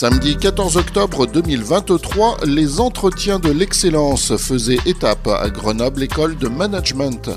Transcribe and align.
Samedi 0.00 0.38
14 0.38 0.78
octobre 0.78 1.26
2023, 1.26 2.46
les 2.46 2.80
entretiens 2.80 3.38
de 3.38 3.50
l'excellence 3.50 4.34
faisaient 4.38 4.78
étape 4.86 5.26
à 5.28 5.50
Grenoble 5.50 6.02
École 6.02 6.38
de 6.38 6.48
Management. 6.48 7.28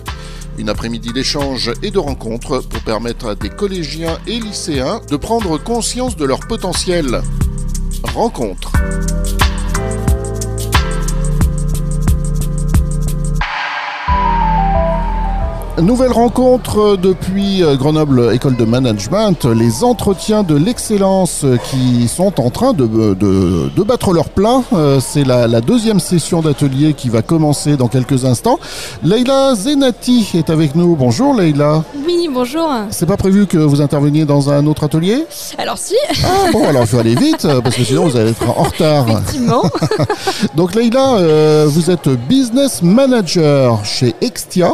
Une 0.57 0.69
après-midi 0.69 1.11
d'échanges 1.11 1.73
et 1.81 1.91
de 1.91 1.99
rencontres 1.99 2.61
pour 2.61 2.79
permettre 2.83 3.27
à 3.27 3.35
des 3.35 3.49
collégiens 3.49 4.17
et 4.27 4.39
lycéens 4.39 5.01
de 5.09 5.17
prendre 5.17 5.57
conscience 5.57 6.15
de 6.15 6.23
leur 6.23 6.39
potentiel. 6.39 7.21
Rencontre. 8.13 8.71
Nouvelle 15.81 16.11
rencontre 16.11 16.97
depuis 16.97 17.63
euh, 17.63 17.75
Grenoble 17.75 18.31
École 18.31 18.55
de 18.55 18.63
Management, 18.63 19.45
les 19.45 19.83
entretiens 19.83 20.43
de 20.43 20.55
l'excellence 20.55 21.45
qui 21.63 22.07
sont 22.07 22.39
en 22.39 22.51
train 22.51 22.73
de, 22.73 22.85
de, 22.85 23.83
battre 23.83 24.13
leur 24.13 24.29
plein. 24.29 24.63
Euh, 24.73 24.99
c'est 24.99 25.23
la, 25.23 25.61
deuxième 25.61 25.99
session 25.99 26.41
d'atelier 26.41 26.93
qui 26.93 27.09
va 27.09 27.23
commencer 27.23 27.75
dans 27.75 27.87
quelques 27.87 28.23
instants. 28.23 28.59
Leïla 29.03 29.55
Zenati 29.55 30.29
est 30.35 30.51
avec 30.51 30.75
nous. 30.75 30.95
Bonjour 30.95 31.33
Leïla. 31.33 31.83
Oui, 32.05 32.29
bonjour. 32.31 32.69
C'est 32.91 33.07
pas 33.07 33.17
prévu 33.17 33.47
que 33.47 33.57
vous 33.57 33.81
interveniez 33.81 34.25
dans 34.25 34.51
un 34.51 34.67
autre 34.67 34.83
atelier? 34.83 35.25
Alors 35.57 35.79
si. 35.79 35.95
Ah 36.23 36.51
bon, 36.51 36.67
alors 36.67 36.83
il 36.83 36.87
faut 36.87 36.99
aller 36.99 37.15
vite 37.15 37.47
parce 37.63 37.75
que 37.75 37.83
sinon 37.83 38.05
vous 38.05 38.15
allez 38.15 38.29
être 38.29 38.47
en 38.47 38.63
retard. 38.63 39.09
Effectivement. 39.09 39.63
Donc 40.55 40.75
Leïla, 40.75 41.15
euh, 41.15 41.65
vous 41.67 41.89
êtes 41.89 42.09
business 42.09 42.83
manager 42.83 43.83
chez 43.83 44.13
Extia. 44.21 44.73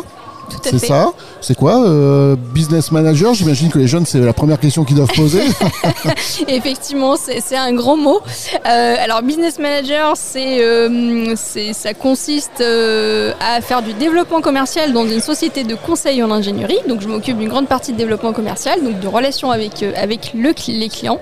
C'est 0.64 0.80
ça. 0.80 1.12
C'est 1.42 1.56
quoi 1.56 1.84
euh, 1.84 2.36
Business 2.54 2.92
manager 2.92 3.34
J'imagine 3.34 3.70
que 3.70 3.80
les 3.80 3.88
jeunes, 3.88 4.06
c'est 4.06 4.20
la 4.20 4.34
première 4.34 4.60
question 4.60 4.84
qu'ils 4.84 4.96
doivent 4.96 5.14
poser. 5.16 5.42
Effectivement, 6.48 7.16
c'est 7.18 7.56
un 7.56 7.74
grand 7.74 7.98
mot. 7.98 8.20
Euh, 8.68 8.96
alors, 9.00 9.22
business 9.22 9.60
manager, 9.60 10.14
c'est 10.16 10.62
euh, 10.62 11.36
ça 11.36 11.94
consiste 11.94 12.62
à 12.62 13.62
faire 13.62 13.82
du 13.82 13.94
développement 13.94 14.42
commercial 14.42 14.94
dans 14.94 15.08
une 15.08 15.22
société 15.22 15.64
de 15.64 15.76
conseil 15.76 16.22
en 16.24 16.32
ingénierie. 16.32 16.80
Donc, 16.88 17.02
je 17.02 17.08
m'occupe 17.08 17.38
d'une 17.38 17.50
grande 17.50 17.68
partie 17.68 17.94
de 17.94 17.98
développement 17.98 18.34
commercial, 18.34 18.84
donc 18.84 19.00
de 19.00 19.08
relations 19.08 19.52
avec, 19.52 19.84
avec 19.84 20.34
le, 20.34 20.54
les 20.68 20.90
clients. 20.90 21.20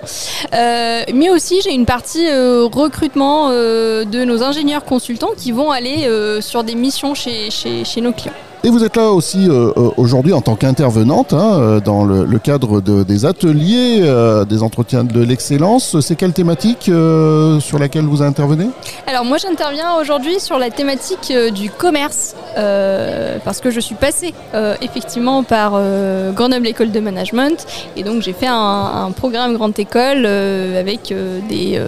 mais 0.52 1.30
aussi, 1.30 1.60
j'ai 1.62 1.72
une 1.72 1.86
partie 1.86 2.28
recrutement 2.28 3.50
de 3.50 4.24
nos 4.24 4.42
ingénieurs 4.42 4.84
consultants 4.84 5.30
qui 5.36 5.52
vont 5.52 5.70
aller 5.70 6.08
sur 6.40 6.64
des 6.64 6.74
missions 6.74 7.14
chez, 7.14 7.50
chez, 7.50 7.84
chez 7.84 8.00
nos 8.00 8.12
clients. 8.12 8.34
Et 8.64 8.70
vous 8.70 8.82
êtes 8.82 8.96
là 8.96 9.12
aussi 9.12 9.48
euh, 9.48 9.70
euh, 9.76 9.90
aujourd'hui 9.96 10.32
en 10.32 10.40
tant 10.40 10.56
qu'intervenante 10.56 11.32
hein, 11.32 11.58
euh, 11.60 11.80
dans 11.80 12.04
le, 12.04 12.38
cadre 12.38 12.80
des 12.80 13.24
ateliers, 13.24 14.00
des 14.48 14.62
entretiens 14.62 15.04
de 15.04 15.20
l'excellence. 15.20 15.98
C'est 16.00 16.16
quelle 16.16 16.32
thématique 16.32 16.84
sur 16.84 17.78
laquelle 17.78 18.04
vous 18.04 18.22
intervenez? 18.22 18.68
Alors 19.06 19.24
moi 19.24 19.38
j'interviens 19.38 19.96
aujourd'hui 20.00 20.38
sur 20.38 20.58
la 20.58 20.70
thématique 20.70 21.32
du 21.52 21.68
commerce 21.68 22.36
parce 23.44 23.60
que 23.60 23.70
je 23.70 23.80
suis 23.80 23.96
passée 23.96 24.34
effectivement 24.80 25.42
par 25.42 25.72
Grenoble 26.32 26.68
École 26.68 26.92
de 26.92 27.00
Management 27.00 27.66
et 27.96 28.04
donc 28.04 28.22
j'ai 28.22 28.32
fait 28.32 28.46
un, 28.48 29.10
programme 29.16 29.54
Grande 29.54 29.78
École 29.78 30.24
avec 30.26 31.12
des, 31.48 31.82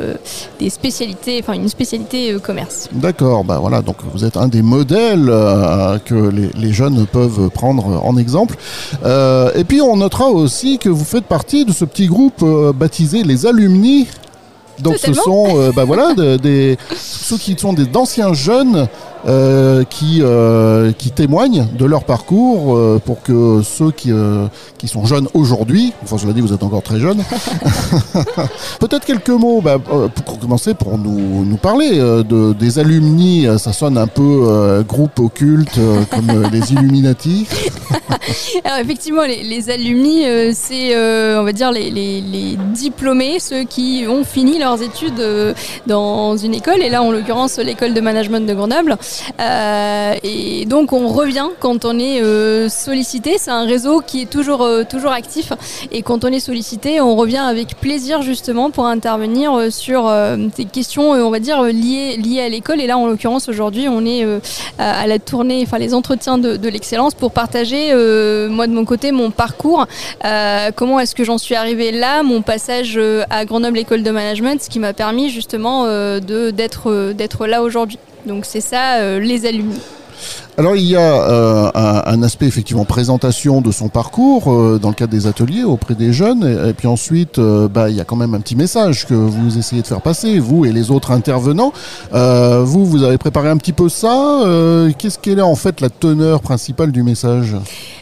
des, 0.59 0.71
spécialités, 0.71 1.41
enfin 1.41 1.53
une 1.53 1.69
spécialité 1.69 2.37
commerce. 2.43 2.89
D'accord, 2.93 3.45
bah 3.45 3.59
voilà, 3.61 3.83
donc 3.83 3.97
vous 4.13 4.25
êtes 4.25 4.37
un 4.37 4.49
des 4.49 4.63
modèles 4.63 5.33
que 6.05 6.31
les 6.60 6.60
les 6.61 6.73
jeunes 6.73 7.07
peuvent 7.07 7.51
prendre 7.51 8.05
en 8.05 8.17
exemple. 8.17 8.57
Euh, 9.05 9.51
et 9.55 9.65
puis 9.65 9.81
on 9.81 9.97
notera 9.97 10.27
aussi 10.27 10.79
que 10.79 10.89
vous 10.89 11.05
faites 11.05 11.25
partie 11.25 11.65
de 11.65 11.73
ce 11.73 11.85
petit 11.85 12.07
groupe 12.07 12.43
euh, 12.43 12.73
baptisé 12.73 13.23
les 13.23 13.47
alumni. 13.47 14.07
Donc 14.79 14.97
ce 14.99 15.13
sont 15.13 15.59
euh, 15.59 15.73
bah 15.75 15.85
voilà, 15.85 16.15
des, 16.39 16.79
ceux 16.97 17.37
qui 17.37 17.57
sont 17.59 17.73
des 17.73 17.87
d'anciens 17.87 18.33
jeunes 18.33 18.89
euh, 19.27 19.85
qui, 19.85 20.21
euh, 20.23 20.93
qui 20.93 21.11
témoignent 21.11 21.67
de 21.79 21.85
leur 21.85 22.05
parcours 22.05 22.75
euh, 22.75 22.99
pour 23.05 23.23
que 23.23 23.61
ceux 23.63 23.91
qui, 23.91 24.11
qui 24.79 24.89
sont 24.89 25.05
jeunes 25.05 25.29
aujourd'hui, 25.35 25.93
enfin 26.03 26.17
je 26.17 26.27
l'ai 26.27 26.33
dit, 26.33 26.41
vous 26.41 26.55
êtes 26.55 26.63
encore 26.63 26.83
très 26.83 26.99
jeunes, 26.99 27.23
peut-être 28.81 29.05
quelques 29.05 29.29
mots 29.29 29.61
bah, 29.61 29.77
pour 29.79 30.39
commencer 30.39 30.73
pour 30.73 30.97
nous, 30.97 31.45
nous 31.45 31.57
parler 31.59 31.99
de, 31.99 32.55
des 32.55 32.79
alumni, 32.79 33.47
ça 33.59 33.75
sonne 33.75 33.99
un 33.99 34.07
peu 34.07 34.83
groupe 34.89 35.19
occulte 35.19 35.79
comme 36.11 36.51
les 36.51 36.73
Illuminati. 36.73 37.47
Alors 38.65 38.79
effectivement, 38.79 39.23
les, 39.23 39.43
les 39.43 39.71
alumni, 39.71 40.25
c'est 40.55 40.97
on 41.37 41.45
va 41.45 41.53
dire 41.53 41.73
les, 41.73 41.91
les, 41.91 42.21
les, 42.21 42.57
diplômés, 42.73 43.39
ceux 43.39 43.65
qui 43.65 44.07
ont 44.09 44.25
fini 44.25 44.59
leurs 44.59 44.81
études 44.83 45.23
dans 45.87 46.37
une 46.37 46.55
école, 46.55 46.81
et 46.81 46.89
là 46.89 47.03
en 47.03 47.11
l'occurrence 47.11 47.59
l'école 47.59 47.93
de 47.93 48.01
management 48.01 48.47
de 48.47 48.55
Grenoble. 48.55 48.97
Euh, 49.41 50.15
et 50.23 50.65
donc 50.67 50.93
on 50.93 51.09
revient 51.09 51.49
quand 51.61 51.85
on 51.85 51.99
est 51.99 52.23
euh, 52.23 52.69
sollicité. 52.69 53.37
C'est 53.39 53.51
un 53.51 53.65
réseau 53.65 54.01
qui 54.01 54.23
est 54.23 54.31
toujours, 54.31 54.63
euh, 54.63 54.85
toujours 54.89 55.13
actif. 55.13 55.53
Et 55.93 56.03
quand 56.03 56.25
on 56.25 56.29
est 56.29 56.41
sollicité, 56.41 57.01
on 57.01 57.17
revient 57.17 57.39
avec 57.39 57.77
plaisir 57.77 58.23
justement 58.23 58.71
pour 58.71 58.87
intervenir 58.87 59.71
sur 59.71 60.11
des 60.57 60.65
questions, 60.65 61.11
on 61.11 61.31
va 61.31 61.39
dire, 61.39 61.63
liées, 61.63 62.17
liées 62.17 62.41
à 62.41 62.49
l'école. 62.49 62.81
Et 62.81 62.87
là, 62.87 62.99
en 62.99 63.07
l'occurrence, 63.07 63.49
aujourd'hui, 63.49 63.89
on 63.89 64.05
est 64.05 64.27
à 64.79 65.07
la 65.07 65.19
tournée, 65.19 65.63
enfin 65.67 65.79
les 65.79 65.95
entretiens 65.95 66.39
de, 66.39 66.69
l'excellence 66.69 67.15
pour 67.15 67.33
partager, 67.33 67.93
moi 68.49 68.67
de 68.67 68.73
mon 68.73 68.85
côté, 68.85 69.13
mon 69.13 69.31
parcours. 69.31 69.87
comment 70.77 71.01
est-ce 71.01 71.15
que 71.15 71.25
j'en 71.25 71.39
suis 71.39 71.55
arrivée 71.55 71.93
là, 71.93 72.23
mon 72.23 72.43
passage 72.43 72.99
à 73.31 73.45
Grenoble 73.45 73.79
École 73.79 74.03
de 74.03 74.11
Management, 74.11 74.63
ce 74.63 74.69
qui 74.69 74.79
m'a 74.79 74.93
permis 74.93 75.31
justement 75.31 75.85
d'être 76.21 77.13
d'être 77.13 77.47
là 77.47 77.63
aujourd'hui. 77.63 77.99
Donc 78.27 78.45
c'est 78.45 78.61
ça, 78.61 78.97
euh, 79.01 79.19
les 79.19 79.47
alumni. 79.47 79.81
Alors 80.61 80.77
il 80.77 80.85
y 80.85 80.95
a 80.95 81.01
euh, 81.01 81.71
un, 81.75 82.23
aspect 82.23 82.45
effectivement 82.45 82.85
présentation 82.85 83.63
de 83.63 83.73
son 83.73 83.89
parcours 83.89 84.53
euh, 84.53 84.79
dans 84.79 84.91
le 84.91 84.95
cadre 84.95 85.11
des 85.11 85.27
ateliers 85.27 85.65
auprès 85.65 85.95
des 85.95 86.13
jeunes 86.13 86.45
et, 86.69 86.75
puis 86.75 86.87
ensuite 86.87 87.41
bah, 87.41 87.89
il 87.89 87.97
y 87.97 88.01
a 88.03 88.05
quand 88.05 88.17
même 88.17 88.35
un 88.35 88.41
petit 88.41 88.57
message 88.57 89.07
que 89.07 89.15
vous 89.15 89.57
essayez 89.57 89.81
de 89.81 89.87
faire 89.87 90.03
passer 90.03 90.39
vous 90.39 90.67
et 90.67 90.73
les 90.73 90.91
autres 90.91 91.13
intervenants. 91.13 91.73
vous 92.13 92.85
vous 92.85 93.03
avez 93.05 93.17
préparé 93.17 93.49
un 93.49 93.57
petit 93.57 93.73
peu 93.73 93.89
ça. 93.89 94.45
Qu'est-ce 94.99 95.19
qu'elle 95.19 95.39
est 95.39 95.51
en 95.55 95.55
fait 95.55 95.81
la 95.81 95.89
teneur 95.89 96.43
principale 96.43 96.93
du 96.93 97.03
message? 97.03 97.57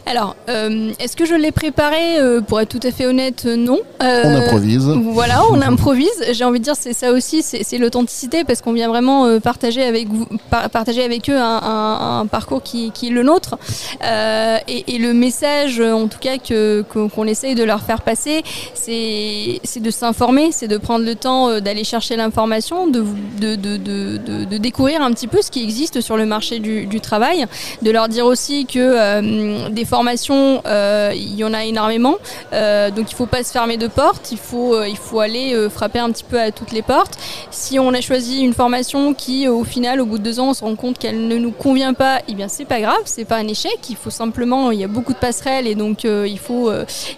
Alors, 0.09 0.35
euh, 0.49 0.91
est-ce 0.99 1.15
que 1.15 1.25
je 1.25 1.35
l'ai 1.35 1.51
préparé 1.51 2.17
euh, 2.17 2.41
Pour 2.41 2.59
être 2.59 2.69
tout 2.69 2.79
à 2.81 2.89
fait 2.89 3.05
honnête, 3.05 3.43
euh, 3.45 3.55
non. 3.55 3.77
on 3.99 4.05
improvise. 4.05 4.87
Voilà, 4.87 5.43
on 5.51 5.61
improvise. 5.61 6.09
J'ai 6.31 6.43
envie 6.43 6.57
de 6.57 6.63
dire, 6.63 6.73
c'est 6.75 6.93
ça 6.93 7.11
aussi, 7.11 7.43
c'est 7.43 7.77
l'authenticité, 7.77 8.43
parce 8.43 8.63
qu'on 8.63 8.73
vient 8.73 8.87
vraiment 8.87 9.39
partager 9.39 9.83
avec 9.83 10.07
vous, 10.07 10.25
partager 10.71 11.03
avec 11.03 11.29
eux 11.29 11.37
un, 11.37 12.25
parcours 12.25 12.48
qui, 12.57 12.87
est 12.87 13.09
le 13.09 13.23
nôtre. 13.23 13.57
Et, 14.01 14.97
le 14.97 15.13
message, 15.13 15.79
en 15.79 16.07
tout 16.07 16.19
cas, 16.19 16.37
que 16.37 16.81
qu'on 16.81 17.25
essaye 17.25 17.55
de 17.55 17.63
leur 17.63 17.81
faire 17.81 18.01
passer, 18.01 18.43
c'est 18.73 19.79
de 19.79 19.91
s'informer, 19.91 20.51
c'est 20.51 20.67
de 20.67 20.77
prendre 20.77 21.05
le 21.05 21.15
temps 21.15 21.59
d'aller 21.59 21.83
chercher 21.83 22.15
l'information, 22.15 22.87
de 22.87 23.03
de, 23.39 23.55
de, 23.55 23.77
de, 23.77 24.57
découvrir 24.57 25.01
un 25.01 25.11
petit 25.11 25.27
peu 25.27 25.41
ce 25.41 25.51
qui 25.51 25.63
existe 25.63 26.01
sur 26.01 26.17
le 26.17 26.25
marché 26.25 26.59
du, 26.59 26.99
travail, 26.99 27.45
de 27.81 27.91
leur 27.91 28.09
dire 28.09 28.25
aussi 28.25 28.65
que 28.65 29.69
des 29.69 29.85
formation, 29.89 30.61
euh, 30.65 31.11
il 31.15 31.35
y 31.35 31.43
en 31.43 31.53
a 31.53 31.65
énormément. 31.65 32.15
Euh, 32.53 32.91
donc 32.91 33.11
il 33.11 33.15
faut 33.15 33.25
pas 33.25 33.43
se 33.43 33.51
fermer 33.51 33.77
de 33.77 33.87
porte, 33.87 34.31
il 34.31 34.37
faut, 34.37 34.75
euh, 34.75 34.87
il 34.87 34.97
faut 34.97 35.19
aller 35.19 35.55
frapper 35.69 35.99
un 35.99 36.11
petit 36.11 36.23
peu 36.23 36.39
à 36.39 36.51
toutes 36.51 36.71
les 36.71 36.83
portes. 36.83 37.17
Si 37.49 37.79
on 37.79 37.93
a 37.93 38.01
choisi 38.01 38.41
une 38.41 38.53
formation 38.53 39.13
qui, 39.13 39.47
au 39.47 39.63
final, 39.63 39.99
au 39.99 40.05
bout 40.05 40.19
de 40.19 40.23
deux 40.23 40.39
ans, 40.39 40.49
on 40.49 40.53
se 40.53 40.63
rend 40.63 40.75
compte 40.75 40.99
qu'elle 40.99 41.27
ne 41.27 41.37
nous 41.37 41.51
convient 41.51 41.93
pas, 41.93 42.21
eh 42.27 42.35
bien 42.39 42.47
c'est 42.47 42.65
pas 42.65 42.81
grave, 42.81 43.01
c'est 43.05 43.25
pas 43.25 43.37
un 43.37 43.47
échec. 43.47 43.77
Il 43.89 43.95
faut 43.95 44.09
simplement, 44.09 44.71
il 44.71 44.79
y 44.79 44.83
a 44.83 44.87
beaucoup 44.87 45.13
de 45.13 45.19
passerelles 45.19 45.67
et 45.67 45.75
donc 45.75 46.03
il, 46.03 46.39
faut, 46.39 46.71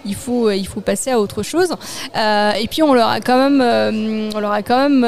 il, 0.04 0.14
faut, 0.14 0.50
il 0.50 0.66
faut 0.66 0.80
passer 0.80 1.10
à 1.10 1.20
autre 1.20 1.42
chose. 1.42 1.70
et 2.14 2.66
puis 2.70 2.82
on 2.82 2.92
leur 2.92 3.08
a 3.08 3.20
quand 3.20 3.38
même, 3.38 3.60
on 4.34 4.40
leur 4.40 4.52
a 4.52 4.62
quand 4.62 4.88
même 4.88 5.04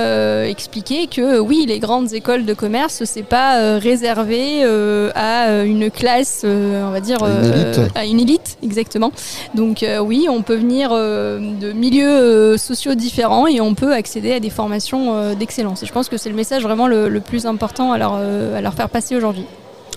expliqué 0.46 1.06
que 1.06 1.38
oui, 1.38 1.64
les 1.66 1.78
grandes 1.78 2.12
écoles 2.12 2.44
de 2.44 2.54
commerce, 2.54 3.04
c'est 3.04 3.22
pas 3.22 3.78
réservé 3.78 4.64
à 5.14 5.62
une 5.62 5.90
classe, 5.90 6.44
on 6.44 6.90
va 6.90 7.00
dire, 7.00 7.18
euh, 7.22 7.88
à 7.94 8.04
une 8.06 8.20
élite, 8.20 8.58
exactement. 8.62 9.12
Donc 9.54 9.82
euh, 9.82 9.98
oui, 9.98 10.26
on 10.28 10.42
peut 10.42 10.56
venir 10.56 10.90
euh, 10.92 11.38
de 11.38 11.72
milieux 11.72 12.56
sociaux 12.56 12.94
différents 12.94 13.46
et 13.46 13.60
on 13.60 13.74
peut 13.74 13.92
accéder 13.92 14.32
à 14.32 14.40
des 14.40 14.50
formations 14.50 15.34
d'excellence. 15.34 15.82
Et 15.82 15.86
je 15.86 15.92
pense 15.92 16.08
que 16.08 16.16
c'est 16.16 16.30
le 16.30 16.36
message 16.36 16.62
vraiment 16.62 16.86
le, 16.86 17.20
plus 17.20 17.46
important 17.46 17.92
à 17.92 17.98
leur, 17.98 18.14
à 18.14 18.60
leur 18.60 18.74
faire 18.74 18.88
passer 18.88 19.16
aujourd'hui. 19.16 19.46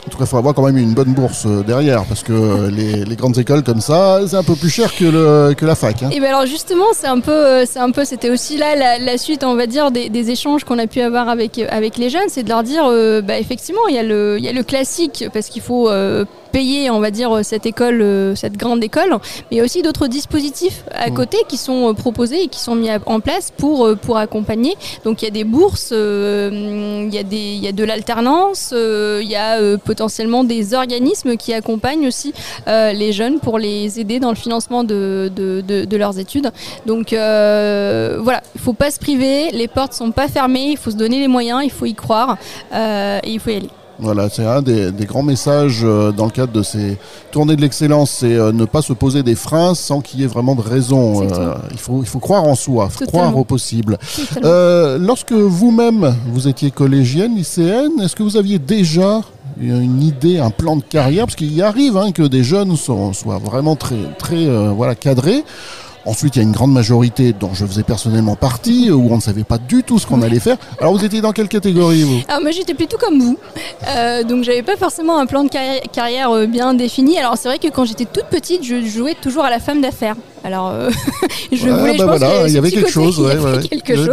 En 0.07 0.09
tout 0.09 0.17
cas, 0.17 0.23
il 0.23 0.27
faut 0.27 0.37
avoir 0.37 0.53
quand 0.53 0.63
même 0.63 0.77
une 0.77 0.93
bonne 0.93 1.13
bourse 1.13 1.45
euh, 1.45 1.63
derrière, 1.63 2.05
parce 2.05 2.23
que 2.23 2.69
les, 2.71 3.03
les 3.03 3.15
grandes 3.15 3.37
écoles 3.37 3.63
comme 3.63 3.81
ça, 3.81 4.21
c'est 4.25 4.37
un 4.37 4.43
peu 4.43 4.55
plus 4.55 4.69
cher 4.69 4.95
que, 4.95 5.03
le, 5.05 5.53
que 5.53 5.65
la 5.65 5.75
fac. 5.75 6.01
Hein. 6.03 6.09
Et 6.11 6.19
bien 6.19 6.29
alors 6.29 6.45
justement, 6.45 6.85
c'est 6.93 7.07
un 7.07 7.19
peu, 7.19 7.65
c'est 7.65 7.79
un 7.79 7.91
peu, 7.91 8.05
c'était 8.05 8.29
aussi 8.29 8.57
là 8.57 8.75
la, 8.75 8.99
la, 8.99 9.17
suite, 9.17 9.43
on 9.43 9.55
va 9.55 9.67
dire, 9.67 9.91
des, 9.91 10.09
des 10.09 10.31
échanges 10.31 10.63
qu'on 10.63 10.79
a 10.79 10.87
pu 10.87 11.01
avoir 11.01 11.27
avec 11.29 11.59
avec 11.69 11.97
les 11.97 12.09
jeunes, 12.09 12.29
c'est 12.29 12.43
de 12.43 12.49
leur 12.49 12.63
dire, 12.63 12.83
euh, 12.85 13.21
bah, 13.21 13.37
effectivement, 13.37 13.87
il 13.89 13.95
y 13.95 13.99
a 13.99 14.03
le, 14.03 14.37
il 14.39 14.45
y 14.45 14.47
a 14.47 14.53
le 14.53 14.63
classique, 14.63 15.25
parce 15.33 15.47
qu'il 15.47 15.61
faut 15.61 15.89
euh, 15.89 16.25
payer, 16.47 16.89
on 16.89 16.99
va 16.99 17.11
dire, 17.11 17.39
cette 17.43 17.65
école, 17.65 18.01
euh, 18.01 18.35
cette 18.35 18.57
grande 18.57 18.83
école, 18.83 19.09
mais 19.11 19.51
il 19.51 19.57
y 19.57 19.61
a 19.61 19.63
aussi 19.63 19.81
d'autres 19.81 20.07
dispositifs 20.07 20.83
à 20.91 21.09
côté 21.11 21.37
qui 21.47 21.57
sont 21.57 21.89
euh, 21.89 21.93
proposés 21.93 22.43
et 22.43 22.47
qui 22.47 22.59
sont 22.59 22.75
mis 22.75 22.89
en 23.05 23.19
place 23.19 23.51
pour, 23.55 23.85
euh, 23.85 23.95
pour 23.95 24.17
accompagner. 24.17 24.75
Donc 25.03 25.21
il 25.21 25.25
y 25.25 25.27
a 25.27 25.31
des 25.31 25.43
bourses, 25.43 25.91
il 25.91 27.09
y, 27.13 27.17
a 27.17 27.23
des, 27.23 27.37
il 27.37 27.63
y 27.63 27.67
a 27.67 27.71
de 27.71 27.83
l'alternance, 27.83 28.73
il 28.73 29.27
y 29.27 29.35
a 29.35 29.77
potentiellement 29.77 30.43
des 30.43 30.73
organismes 30.73 31.37
qui 31.37 31.53
accompagnent 31.53 32.07
aussi 32.07 32.33
les 32.67 33.11
jeunes 33.11 33.39
pour 33.39 33.59
les 33.59 33.99
aider 33.99 34.19
dans 34.19 34.29
le 34.29 34.35
financement 34.35 34.83
de, 34.83 35.31
de, 35.35 35.61
de, 35.61 35.97
leurs 35.97 36.19
études. 36.19 36.51
Donc 36.85 37.09
voilà, 37.11 38.41
il 38.55 38.59
ne 38.59 38.63
faut 38.63 38.73
pas 38.73 38.91
se 38.91 38.99
priver, 38.99 39.51
les 39.51 39.67
portes 39.67 39.91
ne 39.91 39.97
sont 39.97 40.11
pas 40.11 40.27
fermées, 40.27 40.69
il 40.71 40.77
faut 40.77 40.91
se 40.91 40.97
donner 40.97 41.19
les 41.19 41.27
moyens, 41.27 41.61
il 41.63 41.71
faut 41.71 41.85
y 41.85 41.95
croire 41.95 42.37
et 42.73 43.31
il 43.31 43.39
faut 43.39 43.49
y 43.49 43.55
aller. 43.57 43.69
Voilà, 43.99 44.29
c'est 44.29 44.45
un 44.45 44.61
des, 44.61 44.91
grands 45.05 45.23
messages 45.23 45.81
euh, 45.83 46.11
dans 46.11 46.25
le 46.25 46.31
cadre 46.31 46.53
de 46.53 46.61
ces 46.61 46.97
tournées 47.31 47.55
de 47.55 47.61
l'excellence, 47.61 48.11
c'est 48.11 48.35
euh, 48.35 48.51
ne 48.51 48.65
pas 48.65 48.83
se 48.83 48.93
poser 48.93 49.23
des 49.23 49.33
freins 49.33 49.73
sans 49.73 50.01
qu'il 50.01 50.19
y 50.19 50.23
ait 50.23 50.27
vraiment 50.27 50.53
de 50.53 50.61
raison. 50.61 51.23
Euh, 51.23 51.55
il, 51.71 51.79
faut, 51.79 52.01
il 52.01 52.07
faut 52.07 52.19
croire 52.19 52.43
en 52.43 52.53
soi, 52.53 52.89
croire 53.07 53.35
au 53.35 53.43
possible. 53.43 53.97
lorsque 54.43 55.31
vous-même, 55.31 56.15
vous 56.27 56.47
étiez 56.47 56.69
collégienne, 56.69 57.35
lycéenne, 57.35 57.99
est-ce 58.01 58.15
que 58.15 58.23
vous 58.23 58.37
aviez 58.37 58.59
déjà 58.59 59.21
une 59.59 60.03
idée, 60.03 60.37
un 60.37 60.51
plan 60.51 60.75
de 60.75 60.83
carrière? 60.83 61.25
Parce 61.25 61.35
qu'il 61.35 61.53
y 61.53 61.63
arrive 61.63 61.97
hein, 61.97 62.11
que 62.11 62.23
des 62.23 62.43
jeunes 62.43 62.75
soient, 62.75 63.13
soient 63.13 63.39
vraiment 63.39 63.75
très, 63.75 63.97
très 64.19 64.45
voilà, 64.69 64.93
cadrés. 64.93 65.43
Ensuite, 66.07 66.37
il 66.37 66.39
y 66.39 66.41
a 66.41 66.43
une 66.43 66.53
grande 66.53 66.71
majorité 66.71 67.33
dont 67.33 67.53
je 67.53 67.65
faisais 67.65 67.83
personnellement 67.83 68.37
partie, 68.37 68.89
où 68.91 69.11
on 69.11 69.17
ne 69.17 69.21
savait 69.21 69.43
pas 69.43 69.57
du 69.57 69.83
tout 69.83 69.99
ce 69.99 70.07
qu'on 70.07 70.21
allait 70.21 70.39
faire. 70.39 70.55
Alors, 70.79 70.93
vous 70.93 71.03
étiez 71.03 71.19
dans 71.19 71.33
quelle 71.33 71.49
catégorie, 71.49 72.03
vous? 72.03 72.21
Alors, 72.29 72.41
moi, 72.41 72.51
j'étais 72.51 72.73
plutôt 72.73 72.97
comme 72.97 73.19
vous. 73.19 73.37
Euh, 73.89 74.23
donc, 74.23 74.45
j'avais 74.45 74.63
pas 74.63 74.77
forcément 74.77 75.17
un 75.17 75.25
plan 75.25 75.43
de 75.43 75.49
carrière 75.89 76.31
euh, 76.31 76.45
bien 76.45 76.73
défini. 76.73 77.17
Alors, 77.17 77.37
c'est 77.37 77.49
vrai 77.49 77.59
que 77.59 77.67
quand 77.67 77.83
j'étais 77.83 78.05
toute 78.05 78.27
petite, 78.27 78.63
je 78.63 78.85
jouais 78.85 79.15
toujours 79.21 79.43
à 79.43 79.49
la 79.49 79.59
femme 79.59 79.81
d'affaires. 79.81 80.15
Alors, 80.43 80.69
euh, 80.69 80.89
je 81.51 81.67
voulais, 81.69 81.97
je 81.97 82.03
bah 82.03 82.17
pense 82.19 82.47
il 82.47 82.53
y 82.53 82.57
avait 82.57 82.71
quelque 82.71 82.89
chose. 82.89 83.17
quelque, 83.69 83.95
chose. 83.95 84.09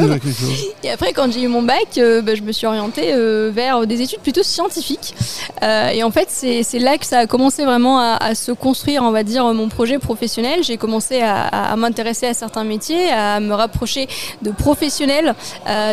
Et 0.82 0.90
après, 0.90 1.12
quand 1.12 1.32
j'ai 1.32 1.42
eu 1.42 1.48
mon 1.48 1.62
bac, 1.62 1.98
euh, 1.98 2.22
bah, 2.22 2.34
je 2.34 2.42
me 2.42 2.52
suis 2.52 2.66
orientée 2.66 3.12
euh, 3.12 3.50
vers 3.52 3.86
des 3.86 4.02
études 4.02 4.20
plutôt 4.20 4.42
scientifiques. 4.42 5.14
et 5.62 6.02
en 6.02 6.10
fait, 6.10 6.28
c'est 6.30 6.78
là 6.78 6.98
que 6.98 7.06
ça 7.06 7.20
a 7.20 7.26
commencé 7.26 7.64
vraiment 7.64 7.98
à, 7.98 8.34
se 8.34 8.52
construire, 8.52 9.02
on 9.02 9.10
va 9.10 9.22
dire, 9.22 9.44
mon 9.54 9.68
projet 9.68 9.98
professionnel. 9.98 10.62
J'ai 10.62 10.76
commencé 10.76 11.20
à, 11.22 11.74
m'intéresser 11.76 12.26
à 12.26 12.34
certains 12.34 12.64
métiers, 12.64 13.10
à 13.10 13.40
me 13.40 13.54
rapprocher 13.54 14.08
de 14.42 14.50
professionnels 14.50 15.34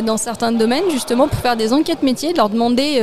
dans 0.05 0.17
certains 0.17 0.51
domaines, 0.51 0.89
justement, 0.91 1.27
pour 1.27 1.39
faire 1.39 1.55
des 1.55 1.73
enquêtes 1.73 2.03
métiers, 2.03 2.33
de 2.33 2.37
leur 2.37 2.49
demander 2.49 3.01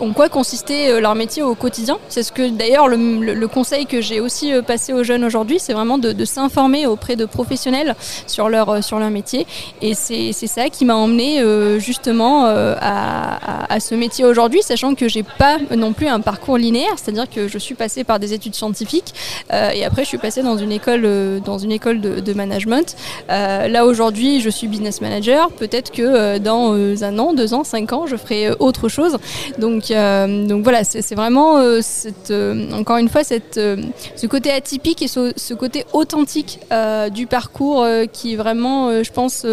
en 0.00 0.12
quoi 0.12 0.28
consistait 0.28 1.00
leur 1.00 1.14
métier 1.14 1.42
au 1.42 1.54
quotidien. 1.54 1.98
C'est 2.08 2.22
ce 2.22 2.32
que, 2.32 2.48
d'ailleurs, 2.48 2.88
le, 2.88 3.46
conseil 3.46 3.86
que 3.86 4.00
j'ai 4.00 4.20
aussi 4.20 4.52
passé 4.66 4.92
aux 4.92 5.02
jeunes 5.02 5.24
aujourd'hui, 5.24 5.58
c'est 5.58 5.72
vraiment 5.72 5.98
de, 5.98 6.12
de 6.12 6.24
s'informer 6.24 6.59
auprès 6.86 7.16
de 7.16 7.24
professionnels 7.24 7.94
sur 8.26 8.48
leur, 8.48 8.68
euh, 8.68 8.82
sur 8.82 8.98
leur 8.98 9.10
métier. 9.10 9.46
Et 9.80 9.94
c'est 9.94 10.32
ça 10.32 10.68
qui 10.68 10.84
m'a 10.84 10.94
emmené 10.94 11.40
euh, 11.40 11.78
justement 11.78 12.46
euh, 12.46 12.74
à, 12.80 13.72
à, 13.72 13.80
ce 13.80 13.94
métier 13.94 14.24
aujourd'hui, 14.24 14.62
sachant 14.62 14.94
que 14.94 15.08
j'ai 15.08 15.22
pas 15.22 15.58
non 15.74 15.92
plus 15.92 16.06
un 16.06 16.20
parcours 16.20 16.58
linéaire, 16.58 16.94
c'est-à-dire 16.96 17.28
que 17.30 17.48
je 17.48 17.58
suis 17.58 17.74
passée 17.74 18.04
par 18.04 18.18
des 18.18 18.32
études 18.34 18.54
scientifiques 18.54 19.14
et 19.50 19.84
après 19.84 20.02
je 20.02 20.08
suis 20.08 20.18
passée 20.18 20.42
dans 20.42 20.56
une 20.56 20.72
école, 20.72 21.40
dans 21.44 21.58
une 21.58 21.72
école 21.72 22.00
de, 22.00 22.32
management. 22.32 22.96
là 23.28 23.84
aujourd'hui, 23.86 24.40
je 24.40 24.50
suis 24.50 24.68
business 24.68 25.00
manager. 25.00 25.50
Peut-être 25.50 25.90
que 25.90 26.38
dans 26.38 26.74
un 26.74 27.18
an, 27.18 27.32
deux 27.32 27.54
ans, 27.54 27.64
cinq 27.64 27.92
ans, 27.92 28.06
je 28.06 28.16
ferai 28.16 28.50
autre 28.58 28.88
chose. 28.88 29.18
Donc, 29.58 29.88
donc 29.88 30.62
voilà, 30.62 30.84
c'est 30.84 31.14
vraiment 31.14 31.58
cette, 31.80 32.32
encore 32.72 32.98
une 32.98 33.08
fois 33.08 33.24
cette, 33.24 33.54
ce 33.54 34.26
côté 34.26 34.50
atypique 34.50 35.02
et 35.02 35.08
ce 35.08 35.54
côté 35.54 35.84
authentique 35.92 36.49
euh, 36.72 37.10
du 37.10 37.26
parcours 37.26 37.82
euh, 37.82 38.06
qui 38.06 38.34
est 38.34 38.36
vraiment, 38.36 38.88
euh, 38.88 39.02
je 39.04 39.12
pense, 39.12 39.46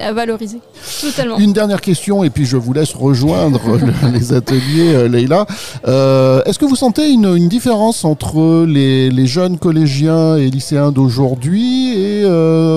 à 0.00 0.12
valoriser. 0.12 0.60
Totalement. 1.00 1.38
Une 1.38 1.52
dernière 1.52 1.80
question 1.80 2.24
et 2.24 2.30
puis 2.30 2.44
je 2.44 2.56
vous 2.56 2.72
laisse 2.72 2.94
rejoindre 2.94 3.60
les 4.12 4.32
ateliers, 4.32 5.08
Leïla. 5.08 5.46
Est-ce 5.84 6.58
que 6.58 6.64
vous 6.64 6.76
sentez 6.76 7.10
une, 7.10 7.48
différence 7.48 8.04
entre 8.04 8.64
les, 8.66 9.26
jeunes 9.26 9.58
collégiens 9.58 10.36
et 10.36 10.50
lycéens 10.50 10.92
d'aujourd'hui 10.92 11.98
et 11.98 12.24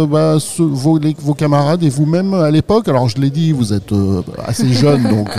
bah, 0.09 0.37
vos, 0.57 0.99
vos, 0.99 1.33
camarades 1.33 1.83
et 1.83 1.89
vous-même 1.89 2.33
à 2.33 2.51
l'époque? 2.51 2.87
Alors 2.87 3.09
je 3.09 3.17
l'ai 3.19 3.29
dit, 3.29 3.51
vous 3.51 3.73
êtes 3.73 3.91
assez 4.45 4.71
jeune, 4.71 5.03
donc 5.09 5.29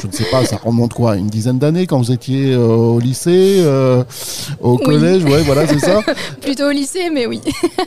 je 0.00 0.06
ne 0.06 0.12
sais 0.12 0.26
pas, 0.30 0.44
ça 0.44 0.56
remonte 0.56 0.94
quoi, 0.94 1.16
une 1.16 1.28
dizaine 1.28 1.58
d'années 1.58 1.86
quand 1.86 1.98
vous 1.98 2.12
étiez 2.12 2.54
au 2.56 2.98
lycée, 2.98 3.64
au 4.60 4.78
collège, 4.78 5.24
ouais, 5.24 5.42
voilà, 5.42 5.66
c'est 5.66 5.78
ça. 5.78 6.00
Plutôt 6.40 6.66
au 6.66 6.70
lycée, 6.70 7.10
mais 7.12 7.26
oui. 7.26 7.40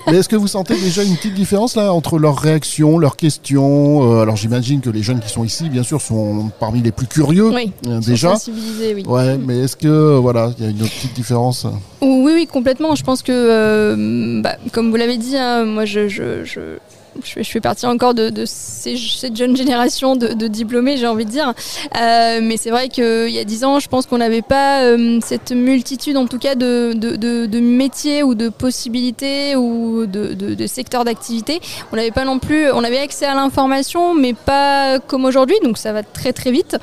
Mais 0.07 0.17
est-ce 0.17 0.29
que 0.29 0.35
vous 0.35 0.47
sentez 0.47 0.75
déjà 0.75 1.03
une 1.03 1.15
petite 1.15 1.33
différence 1.33 1.75
là 1.75 1.93
entre 1.93 2.17
leurs 2.17 2.37
réactions, 2.37 2.97
leurs 2.97 3.15
questions 3.15 4.13
euh, 4.13 4.21
Alors 4.21 4.35
j'imagine 4.35 4.81
que 4.81 4.89
les 4.89 5.03
jeunes 5.03 5.19
qui 5.19 5.29
sont 5.29 5.43
ici, 5.43 5.69
bien 5.69 5.83
sûr, 5.83 6.01
sont 6.01 6.51
parmi 6.59 6.81
les 6.81 6.91
plus 6.91 7.07
curieux 7.07 7.49
oui, 7.53 7.71
euh, 7.87 7.99
déjà. 7.99 8.31
Sensibilisés, 8.33 8.95
oui. 8.95 9.03
Ouais, 9.05 9.37
mais 9.37 9.59
est-ce 9.59 9.75
que 9.75 10.17
voilà, 10.17 10.51
il 10.57 10.63
y 10.63 10.67
a 10.67 10.71
une 10.71 10.77
petite 10.77 11.13
différence? 11.13 11.67
Oui, 12.01 12.33
oui, 12.33 12.47
complètement. 12.47 12.95
Je 12.95 13.03
pense 13.03 13.21
que, 13.21 13.31
euh, 13.31 14.41
bah, 14.41 14.55
comme 14.71 14.89
vous 14.89 14.95
l'avez 14.95 15.17
dit, 15.17 15.37
hein, 15.37 15.65
moi 15.65 15.85
je, 15.85 16.07
je, 16.07 16.43
je 16.43 16.77
je, 17.23 17.43
fais 17.43 17.59
partie 17.59 17.85
encore 17.85 18.13
de, 18.13 18.31
cette 18.45 19.35
jeune 19.35 19.55
génération 19.55 20.15
de, 20.15 20.47
diplômés, 20.47 20.97
j'ai 20.97 21.07
envie 21.07 21.25
de 21.25 21.29
dire. 21.29 21.53
Euh, 21.99 22.39
mais 22.41 22.57
c'est 22.57 22.69
vrai 22.69 22.89
qu'il 22.89 23.29
y 23.29 23.39
a 23.39 23.43
dix 23.43 23.63
ans, 23.63 23.79
je 23.79 23.87
pense 23.87 24.05
qu'on 24.05 24.17
n'avait 24.17 24.41
pas 24.41 24.83
euh, 24.83 25.19
cette 25.23 25.51
multitude, 25.51 26.17
en 26.17 26.27
tout 26.27 26.39
cas, 26.39 26.55
de, 26.55 27.59
métiers 27.59 28.23
ou 28.23 28.35
de 28.35 28.49
possibilités 28.49 29.55
ou 29.55 30.05
de, 30.05 30.67
secteurs 30.67 31.03
d'activité. 31.03 31.59
On 31.91 31.95
n'avait 31.95 32.11
pas 32.11 32.25
non 32.25 32.39
plus, 32.39 32.71
on 32.71 32.83
avait 32.83 32.99
accès 32.99 33.25
à 33.25 33.35
l'information, 33.35 34.13
mais 34.13 34.33
pas 34.33 34.99
comme 34.99 35.25
aujourd'hui, 35.25 35.57
donc 35.63 35.77
ça 35.77 35.91
va 35.93 36.03
très 36.03 36.33
très 36.33 36.51
vite. 36.51 36.77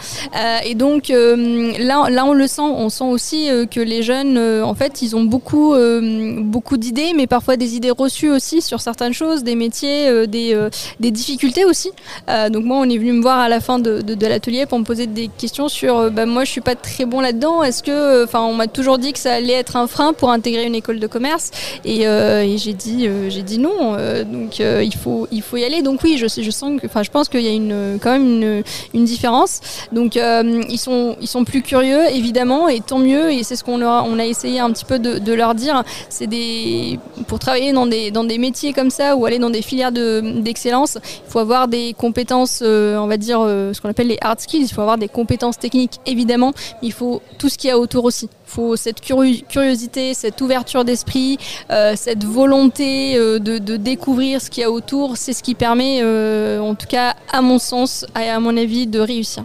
Et 0.65 0.75
donc 0.75 1.09
là, 1.09 2.09
là, 2.11 2.25
on 2.25 2.33
le 2.33 2.47
sent, 2.47 2.63
on 2.63 2.89
sent 2.89 3.05
aussi 3.05 3.49
que 3.71 3.81
les 3.81 4.03
jeunes, 4.03 4.39
en 4.63 4.75
fait, 4.75 5.03
ils 5.03 5.08
ont 5.15 5.25
beaucoup, 5.25 5.75
beaucoup 6.43 6.77
d'idées, 6.77 7.13
mais 7.15 7.27
parfois 7.27 7.57
des 7.57 7.77
idées 7.77 7.91
reçues 7.91 8.31
aussi 8.31 8.63
sur 8.63 8.81
certaines 8.81 9.13
choses, 9.13 9.43
des 9.43 9.55
métiers 9.55 10.09
euh, 10.09 10.27
euh, 10.35 10.71
des, 11.01 11.11
difficultés 11.11 11.65
aussi. 11.65 11.91
Euh, 12.29 12.49
donc 12.49 12.65
moi, 12.65 12.79
on 12.79 12.89
est 12.89 12.99
venu 12.99 13.13
me 13.13 13.23
voir 13.23 13.39
à 13.39 13.49
la 13.49 13.61
fin 13.61 13.79
de, 13.79 14.03
l'atelier 14.27 14.67
pour 14.67 14.79
me 14.79 14.85
poser 14.85 15.07
des 15.07 15.29
questions 15.29 15.69
sur, 15.69 16.11
bah, 16.11 16.27
moi, 16.27 16.45
je 16.45 16.51
suis 16.51 16.61
pas 16.61 16.75
très 16.75 17.05
bon 17.05 17.21
là-dedans. 17.21 17.63
Est-ce 17.63 17.83
que, 17.83 18.25
enfin, 18.25 18.41
on 18.41 18.55
m'a 18.55 18.67
toujours 18.67 18.99
dit 18.99 19.13
que 19.13 19.19
ça 19.19 19.35
allait 19.35 19.55
être 19.55 19.77
un 19.77 19.87
frein 19.87 20.13
pour 20.13 20.31
intégrer 20.31 20.65
une 20.65 20.75
école 20.75 21.01
de 21.01 21.07
commerce, 21.07 21.51
et, 21.85 22.07
j'ai 22.59 22.73
dit, 22.73 23.09
j'ai 23.29 23.43
dit 23.43 23.59
non. 23.59 23.97
donc 24.25 24.59
il 24.59 24.95
faut, 24.95 25.29
il 25.31 25.43
faut 25.43 25.57
y 25.57 25.65
aller. 25.65 25.83
Donc 25.83 26.01
oui, 26.03 26.19
je, 26.19 26.27
sens 26.51 26.81
que, 26.81 26.87
enfin, 26.87 27.03
je 27.03 27.11
pense 27.11 27.29
qu'il 27.29 27.43
y 27.43 27.49
a 27.49 27.53
une, 27.53 27.99
quand 28.01 28.13
même 28.13 28.63
une, 28.95 29.05
différence. 29.05 29.61
Donc 29.93 30.17
ils 30.17 30.79
sont, 30.79 31.17
ils 31.21 31.29
sont 31.29 31.45
plus 31.45 31.63
curieux, 31.63 32.05
évidemment, 32.13 32.69
et 32.69 32.81
tant 32.81 32.99
mieux. 32.99 33.33
Et 33.33 33.43
c'est 33.43 33.57
ce 33.57 33.65
qu'on 33.65 33.81
a, 33.83 34.03
on 34.03 34.19
a 34.19 34.27
essayé 34.27 34.61
un 34.61 34.71
petit 34.71 34.85
peu 34.85 34.98
de, 34.99 35.19
de 35.19 35.33
leur 35.33 35.55
dire. 35.55 35.85
C'est 36.09 36.27
des, 36.27 36.99
pour 37.27 37.39
travailler 37.39 37.73
dans 37.73 37.87
des, 37.87 38.11
dans 38.11 38.25
des 38.25 38.39
métiers 38.39 38.73
comme 38.73 38.91
ça 38.91 39.17
ou 39.17 39.27
aller 39.27 39.39
dans 39.39 39.51
des 39.51 39.63
filières 39.63 39.93
de 39.93 40.21
d'excellence, 40.41 40.99
il 41.03 41.31
faut 41.31 41.39
avoir 41.39 41.69
des 41.69 41.95
compétences, 41.95 42.61
euh, 42.63 42.97
on 42.99 43.07
va 43.07 43.17
dire 43.17 43.41
euh, 43.41 43.73
ce 43.73 43.81
qu'on 43.81 43.89
appelle 43.89 44.09
les 44.09 44.19
hard 44.21 44.41
skills, 44.41 44.65
il 44.65 44.73
faut 44.73 44.81
avoir 44.81 44.99
des 44.99 45.09
compétences 45.09 45.59
techniques 45.59 46.01
évidemment, 46.07 46.53
mais 46.81 46.89
il 46.89 46.93
faut 46.93 47.23
tout 47.39 47.49
ce 47.49 47.59
qu'il 47.59 47.69
y 47.69 47.73
a 47.73 47.79
autour 47.79 48.05
aussi. 48.05 48.29
Il 48.47 48.51
faut 48.51 48.77
cette 48.77 49.01
curiosité, 49.01 50.15
cette 50.15 50.41
ouverture 50.41 50.85
d'esprit, 50.85 51.39
euh, 51.71 51.95
cette 51.97 52.25
volonté 52.25 53.17
de, 53.19 53.59
découvrir 53.77 54.41
ce 54.41 54.49
qu'il 54.51 54.63
y 54.63 54.65
a 54.65 54.71
autour, 54.71 55.17
c'est 55.17 55.33
ce 55.33 55.43
qui 55.43 55.55
permet, 55.55 56.03
en 56.59 56.75
tout 56.75 56.87
cas 56.87 57.15
à 57.31 57.43
mon 57.43 57.59
sens, 57.59 58.07
et 58.19 58.29
à 58.29 58.41
mon 58.41 58.57
avis, 58.57 58.87
de 58.87 59.01
réussir. 59.01 59.45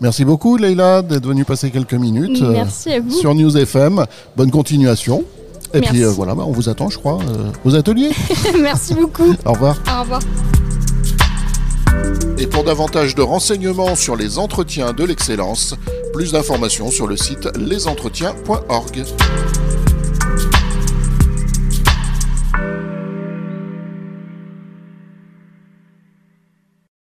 Merci 0.00 0.24
beaucoup 0.24 0.56
Leïla 0.56 1.02
d'être 1.02 1.26
venue 1.26 1.44
passer 1.44 1.70
quelques 1.70 1.94
minutes 1.94 2.42
sur 3.10 3.34
News 3.34 3.56
FM. 3.56 4.04
Bonne 4.36 4.50
continuation. 4.50 5.24
Et 5.74 5.80
puis 5.80 6.04
euh, 6.04 6.10
voilà, 6.10 6.34
bah, 6.34 6.44
on 6.46 6.52
vous 6.52 6.68
attend, 6.68 6.88
je 6.88 6.98
crois, 6.98 7.18
euh, 7.28 7.50
aux 7.64 7.74
ateliers. 7.74 8.10
Merci 8.60 8.94
beaucoup. 8.94 9.34
Au 9.44 9.52
revoir. 9.52 9.76
Au 9.86 10.02
revoir. 10.02 10.20
Et 12.38 12.46
pour 12.46 12.64
davantage 12.64 13.14
de 13.14 13.22
renseignements 13.22 13.94
sur 13.94 14.16
les 14.16 14.38
entretiens 14.38 14.92
de 14.92 15.04
l'excellence, 15.04 15.74
plus 16.12 16.32
d'informations 16.32 16.90
sur 16.90 17.06
le 17.06 17.16
site 17.16 17.48
lesentretiens.org. 17.58 19.04